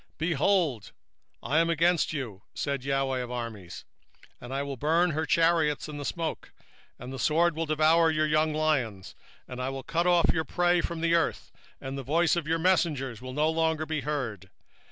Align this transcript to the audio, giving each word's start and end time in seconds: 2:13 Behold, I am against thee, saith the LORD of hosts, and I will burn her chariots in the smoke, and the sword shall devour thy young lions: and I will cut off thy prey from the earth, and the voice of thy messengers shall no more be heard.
2:13 0.15 0.17
Behold, 0.17 0.91
I 1.43 1.59
am 1.59 1.69
against 1.69 2.09
thee, 2.09 2.37
saith 2.55 2.81
the 2.81 2.89
LORD 2.91 3.21
of 3.21 3.29
hosts, 3.29 3.85
and 4.41 4.51
I 4.51 4.63
will 4.63 4.75
burn 4.75 5.11
her 5.11 5.27
chariots 5.27 5.87
in 5.87 5.97
the 5.97 6.05
smoke, 6.05 6.51
and 6.97 7.13
the 7.13 7.19
sword 7.19 7.53
shall 7.55 7.67
devour 7.67 8.11
thy 8.11 8.23
young 8.25 8.51
lions: 8.51 9.13
and 9.47 9.61
I 9.61 9.69
will 9.69 9.83
cut 9.83 10.07
off 10.07 10.25
thy 10.33 10.41
prey 10.41 10.81
from 10.81 11.01
the 11.01 11.13
earth, 11.13 11.51
and 11.79 11.99
the 11.99 12.01
voice 12.01 12.35
of 12.35 12.45
thy 12.45 12.57
messengers 12.57 13.19
shall 13.19 13.31
no 13.33 13.53
more 13.53 13.85
be 13.85 14.01
heard. 14.01 14.49